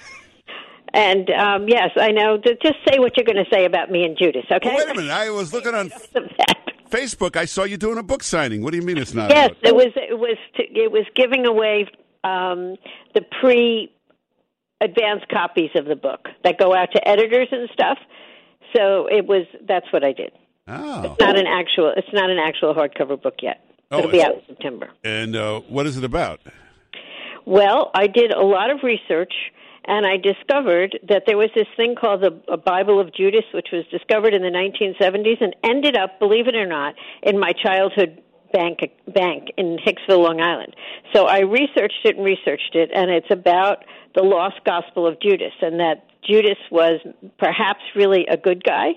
[0.95, 2.39] and um, yes, I know.
[2.39, 4.69] Just say what you're going to say about me and Judas, okay?
[4.69, 5.11] Well, wait a minute.
[5.11, 5.91] I was looking on
[6.91, 7.37] Facebook.
[7.37, 8.63] I saw you doing a book signing.
[8.63, 9.57] What do you mean it's not Yes, out?
[9.63, 9.87] it was.
[9.97, 10.37] It was.
[10.57, 11.87] To, it was giving away
[12.25, 12.77] um,
[13.15, 13.91] the pre
[14.83, 17.99] advanced copies of the book that go out to editors and stuff.
[18.77, 19.47] So it was.
[19.67, 20.33] That's what I did.
[20.67, 21.03] Oh.
[21.05, 21.93] It's not an actual.
[21.97, 23.65] It's not an actual hardcover book yet.
[23.91, 24.91] Oh, It'll be out in September.
[25.05, 26.41] And uh, what is it about?
[27.45, 29.33] Well, I did a lot of research
[29.85, 33.69] and I discovered that there was this thing called the a Bible of Judas, which
[33.73, 38.23] was discovered in the 1970s and ended up, believe it or not, in my childhood
[38.53, 38.81] bank
[39.13, 40.75] bank in Hicksville, Long Island.
[41.15, 43.85] So I researched it and researched it, and it's about
[44.15, 47.01] the lost gospel of Judas, and that Judas was
[47.39, 48.93] perhaps really a good guy,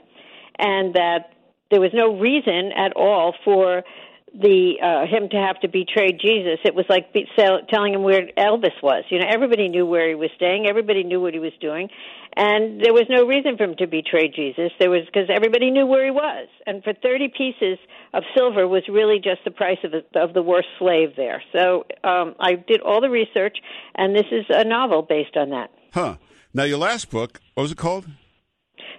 [0.59, 1.31] and that
[1.71, 3.83] there was no reason at all for
[4.33, 6.59] the uh, him to have to betray Jesus.
[6.65, 9.03] It was like be, sell, telling him where Elvis was.
[9.09, 10.65] You know, everybody knew where he was staying.
[10.67, 11.89] Everybody knew what he was doing,
[12.35, 14.71] and there was no reason for him to betray Jesus.
[14.79, 17.77] There was because everybody knew where he was, and for thirty pieces
[18.13, 21.41] of silver was really just the price of the, of the worst slave there.
[21.53, 23.57] So um, I did all the research,
[23.95, 25.71] and this is a novel based on that.
[25.93, 26.15] Huh.
[26.53, 28.05] Now, your last book, what was it called?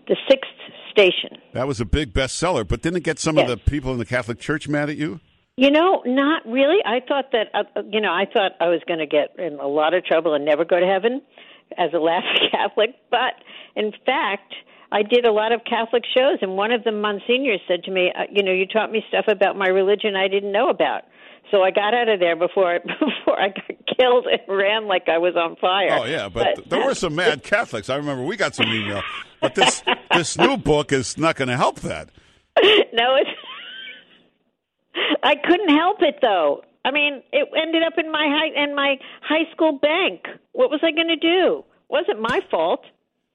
[0.08, 0.50] The Sixth
[0.96, 1.38] Station.
[1.52, 3.50] That was a big bestseller, but didn't it get some Yes.
[3.50, 5.20] of the people in the Catholic Church mad at you?
[5.58, 6.78] You know, not really.
[6.84, 9.66] I thought that uh, you know, I thought I was going to get in a
[9.66, 11.22] lot of trouble and never go to heaven
[11.78, 13.34] as a last Catholic, but
[13.74, 14.54] in fact,
[14.92, 18.12] I did a lot of Catholic shows and one of them Monsignor said to me,
[18.16, 21.02] uh, you know, you taught me stuff about my religion I didn't know about.
[21.50, 25.08] So I got out of there before I, before I got killed and ran like
[25.08, 25.88] I was on fire.
[25.92, 27.88] Oh yeah, but, there were some mad Catholics.
[27.88, 29.02] I remember we got some email,
[29.46, 29.82] but this
[30.12, 32.08] this new book is not going to help that.
[32.56, 33.30] no, it's.
[35.22, 36.62] I couldn't help it though.
[36.84, 40.26] I mean, it ended up in my high in my high school bank.
[40.52, 41.64] What was I going to do?
[41.88, 42.84] wasn't my fault.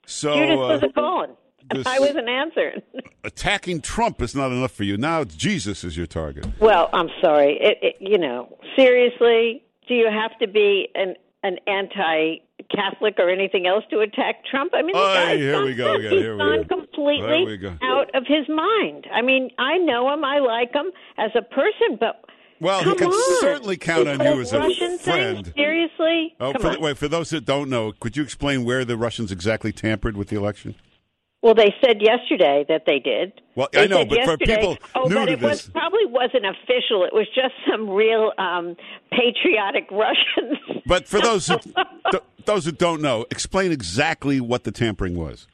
[0.06, 1.32] So Judas uh, wasn't calling.
[1.74, 2.82] this- I wasn't answering.
[3.24, 4.98] attacking Trump is not enough for you.
[4.98, 6.48] Now Jesus is your target.
[6.60, 7.58] well, I'm sorry.
[7.62, 11.58] It, it, you know, seriously, do you have to be an an
[12.70, 14.74] anti-Catholic or anything else to attack Trump.
[14.74, 16.64] I mean, the Oh, guy's here gone, we go again, He's here we go.
[16.66, 17.74] completely There we go.
[17.82, 19.08] out of his mind.
[19.14, 20.24] I mean, I know him.
[20.24, 22.24] I like him as a person, but
[22.60, 23.40] Well, he can on.
[23.42, 25.46] certainly count on you as a Russian friend.
[25.46, 25.54] Thing?
[25.56, 26.36] Seriously?
[26.40, 29.32] Oh, Come for, wait, for those that don't know, could you explain where the Russians
[29.32, 30.76] exactly tampered with the election?
[31.42, 33.42] Well, they said yesterday that they did.
[33.56, 36.46] Well, They I know, but for people oh, new but to it was probably wasn't
[36.46, 37.04] official.
[37.04, 38.76] It was just some real um,
[39.12, 40.60] patriotic Russians.
[40.86, 41.58] But for those who,
[42.12, 45.48] th- those who don't know, explain exactly what the tampering was.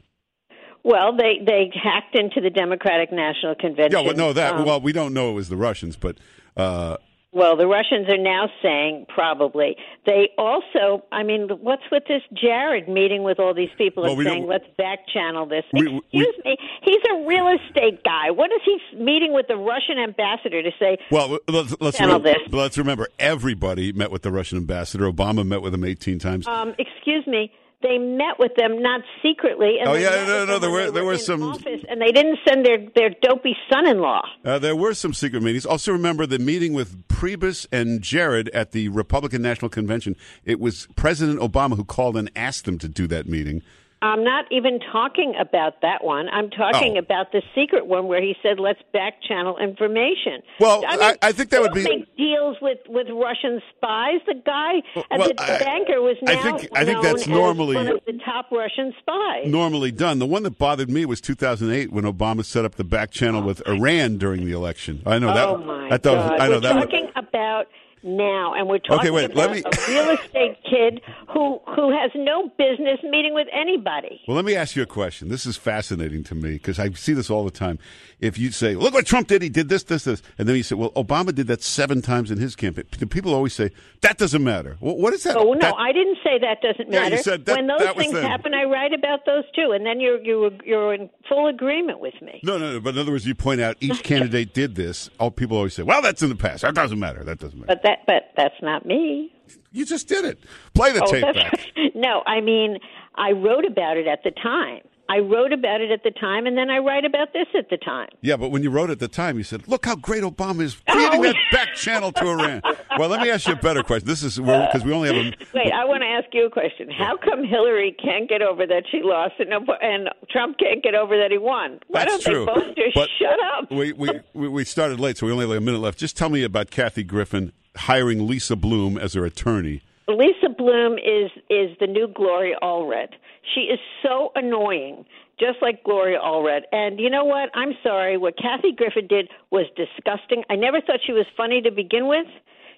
[0.83, 3.97] well, they they hacked into the Democratic National Convention.
[3.97, 6.17] Yeah, well, no, that Um, well, we don't know it was the Russians, but
[6.57, 6.97] uh,
[7.37, 9.75] Well, the Russians are now saying probably.
[10.05, 14.23] They also, I mean, what's with this Jared meeting with all these people Well, and
[14.27, 15.63] saying, let's back channel this?
[15.71, 18.31] We- we- Excuse me, he's a real estate guy.
[18.31, 20.97] What is he meeting with the Russian ambassador to say?
[21.11, 22.53] well, let's let's Channel remember, this.
[22.53, 25.09] let's remember everybody met with the Russian ambassador.
[25.11, 26.47] Obama met with him eighteen times.
[26.47, 27.51] Um, excuse me.
[27.83, 29.77] They met with them not secretly.
[29.79, 32.65] And Oh, yeah, no, no, there were- there were some- office, and they didn't send
[32.65, 34.21] their their dopey son-in-law.
[34.43, 35.63] Uh, there were some secret meetings.
[35.65, 40.15] Also, remember the meeting with Priebus and Jared at the Republican National Convention.
[40.43, 43.61] It was President Obama who called and asked them to do that meeting.
[43.99, 46.29] I'm not even talking about that one.
[46.29, 46.99] I'm talking Oh.
[46.99, 51.15] about the secret one where he said, "Let's back channel information." Well, I, mean, I-
[51.23, 54.19] I think that would be- make deals with with Russian spies.
[54.27, 57.75] The guy, well, the I- banker, was I now think- I think known that's normally-
[57.75, 59.47] one of the top Russian spies.
[59.47, 60.19] Normally done.
[60.19, 63.63] The one that bothered me was 2008 when Obama set up the back channel with
[63.65, 65.01] oh, Iran during the election.
[65.07, 65.47] I know that.
[65.49, 66.39] oh my I thought, God!
[66.39, 66.73] I know we're that.
[66.73, 67.65] talking about
[68.03, 71.01] now, and we're talking wait, let about me- a real estate kid
[71.33, 74.21] who who has no business meeting with anybody.
[74.27, 75.29] Well, let me ask you a question.
[75.29, 77.79] This is fascinating to me because I see this all the time.
[78.19, 79.41] If you say, "Look what Trump did.
[79.41, 82.31] He did this, this, this," and then you say, "Well, Obama did that seven times
[82.31, 84.77] in his campaign," the people always say that doesn't matter.
[84.79, 85.35] Well, what is that?
[85.37, 87.23] Oh no, that- I didn't say that doesn't Yeah, you matter.
[87.23, 90.21] said that- when those that things happen, I write about those too, and then you're
[90.23, 92.39] you're you're in full agreement with me.
[92.43, 92.79] No, no, no.
[92.79, 95.09] But in other words, you point out each candidate did this.
[95.19, 96.61] All people always say, "Well, that's in the past.
[96.63, 97.23] That doesn't matter.
[97.23, 99.33] That doesn't matter." But that but that's not me.
[99.71, 100.39] You just did it.
[100.73, 101.59] Play the Oh, tape back.
[101.95, 102.23] no.
[102.25, 102.79] I mean,
[103.15, 104.81] I wrote about it at the time.
[105.09, 107.77] I wrote about it at the time, and then I write about this at the
[107.77, 108.09] time.
[108.21, 110.77] Yeah, but when you wrote at the time, you said, "Look how great Obama is
[110.87, 112.61] oh, creating Oh, that back channel to Iran."
[112.97, 114.07] well, let me ask you a better question.
[114.07, 116.89] This is because we only have a Wait, I want to ask you a question.
[116.89, 121.17] How come Hillary can't get over that she lost, and, and Trump can't get over
[121.17, 121.79] that he won?
[121.87, 122.45] Why That's don't true.
[122.45, 123.71] they both just But shut up?
[123.71, 125.99] We, we we we started late, so we only have a minute left.
[125.99, 129.81] Just tell me about Kathy Griffin hiring Lisa Bloom as her attorney.
[130.07, 133.09] Lisa Bloom is is the new Gloria Allred.
[133.53, 135.05] She is so annoying,
[135.39, 136.61] just like Gloria Allred.
[136.71, 137.49] And you know what?
[137.53, 138.17] I'm sorry.
[138.17, 140.43] What Kathy Griffin did was disgusting.
[140.49, 142.27] I never thought she was funny to begin with.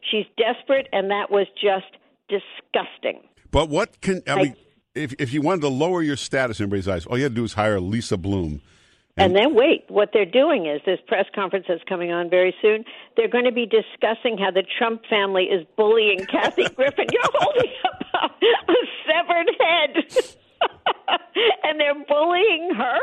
[0.10, 1.86] She's desperate, and that was just
[2.30, 3.22] disgusting.
[3.52, 4.56] But what can I I- mean?
[4.96, 7.36] If if you wanted to lower your status in everybody's eyes, all you had to
[7.36, 8.62] do is hire Lisa Bloom.
[9.20, 12.86] And then wait, what they're doing is this press conference that's coming on very soon.
[13.18, 17.06] They're going to be discussing how the Trump family is bullying Kathy Griffin.
[17.12, 21.20] You're holding up a, a severed head,
[21.64, 23.00] and they're bullying her.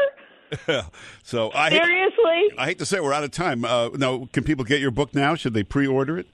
[1.25, 3.65] So I hate, Seriously, I hate to say we're out of time.
[3.65, 5.35] Uh, now, can people get your book now?
[5.35, 6.29] Should they pre-order it?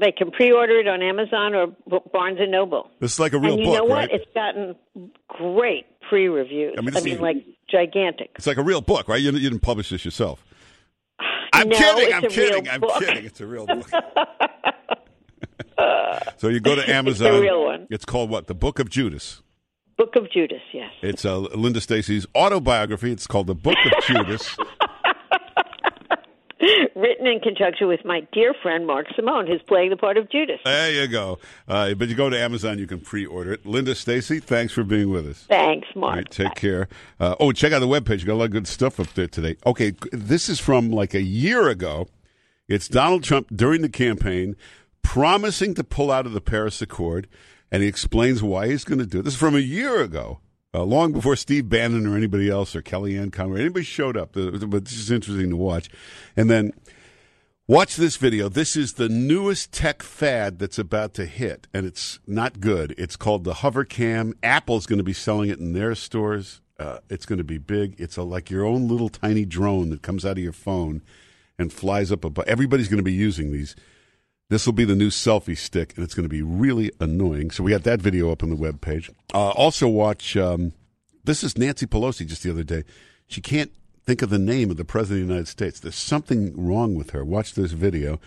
[0.00, 1.66] they can pre-order it on Amazon or
[2.12, 2.90] Barnes and Noble.
[2.98, 3.94] This is like a real and you book, know what?
[3.96, 4.10] right?
[4.10, 4.74] It's gotten
[5.28, 6.74] great pre-reviews.
[6.76, 7.36] I mean, I mean, is- like
[7.72, 8.30] gigantic.
[8.36, 9.20] It's like a real book, right?
[9.20, 10.44] You, you didn't publish this yourself.
[11.52, 12.14] I'm No, kidding.
[12.14, 12.68] I'm kidding.
[12.68, 13.00] I'm book.
[13.02, 13.24] kidding.
[13.24, 13.88] It's a real book.
[16.36, 17.28] so you go to Amazon.
[17.28, 17.86] It's a real one.
[17.90, 18.46] It's called what?
[18.46, 19.42] The Book of Judas.
[19.98, 20.60] Book of Judas.
[20.72, 20.90] Yes.
[21.02, 23.12] It's uh, Linda Stasi's autobiography.
[23.12, 24.56] It's called The Book of Judas.
[27.02, 30.60] Written in conjunction with my dear friend Mark Simone, who's playing the part of Judas.
[30.64, 31.40] There you go.
[31.66, 33.66] Uh, but you go to Amazon, you can pre-order it.
[33.66, 35.44] Linda Stasi, thanks for being with us.
[35.48, 36.14] Thanks, Mark.
[36.14, 36.86] right, take care.
[37.18, 38.20] Uh, oh, check out the webpage.
[38.20, 39.56] You got a lot of good stuff up there today.
[39.66, 42.06] Okay, this is from like a year ago.
[42.68, 44.54] It's Donald Trump during the campaign
[45.02, 47.26] promising to pull out of the Paris Accord,
[47.72, 49.22] and he explains why he's going to do it.
[49.22, 50.38] This is from a year ago,
[50.74, 54.32] uh, long before Steve Bannon or anybody else or Kellyanne Conway, anybody showed up.
[54.32, 55.88] But this is interesting to watch.
[56.36, 56.72] And then
[57.68, 58.48] Watch this video.
[58.48, 62.92] This is the newest tech fad that's about to hit, and it's not good.
[62.98, 64.34] It's called the Hovercam.
[64.42, 66.60] Apple's going to be selling it in their stores.
[66.76, 67.94] Uh, it's going to be big.
[67.98, 71.02] It's a, like your own little tiny drone that comes out of your phone
[71.56, 72.46] and flies up above.
[72.48, 73.76] Everybody's going to be using these.
[74.52, 77.50] This will be the new selfie stick, and it's going to be really annoying.
[77.50, 79.08] So we got that video up on the webpage.
[79.32, 80.36] Uh, also, watch.
[80.36, 80.74] Um,
[81.24, 82.84] this is Nancy Pelosi just the other day.
[83.28, 83.72] She can't
[84.04, 85.80] think of the name of the president of the United States.
[85.80, 87.24] There's something wrong with her.
[87.24, 88.20] Watch this video.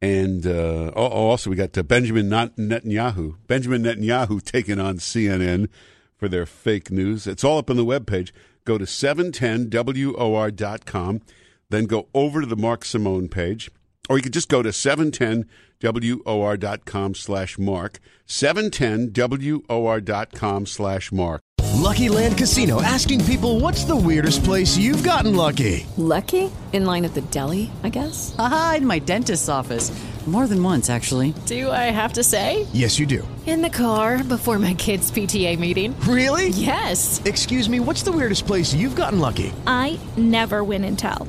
[0.00, 3.34] And uh, oh, oh, also, we got uh, Benjamin Netanyahu.
[3.46, 5.68] Benjamin Netanyahu taking on CNN
[6.16, 7.26] for their fake news.
[7.26, 8.32] It's all up on the web page.
[8.64, 11.20] Go to 710WOR.com,
[11.68, 13.70] then go over to the Mark Simone page,
[14.08, 17.98] or you could just go to 710WOR.com slash Mark.
[18.26, 21.42] 710WOR.com slash Mark.
[21.76, 25.86] Lucky Land Casino asking people what's the weirdest place you've gotten lucky?
[25.96, 26.50] Lucky?
[26.72, 28.34] In line at the deli, I guess?
[28.38, 29.92] Aha, in my dentist's office.
[30.26, 31.34] More than once, actually.
[31.46, 32.66] Do I have to say?
[32.72, 33.22] Yes, you do.
[33.46, 35.94] In the car before my kids' PTA meeting.
[36.00, 36.48] Really?
[36.48, 37.22] Yes.
[37.24, 39.52] Excuse me, what's the weirdest place you've gotten lucky?
[39.68, 41.28] I never win and tell.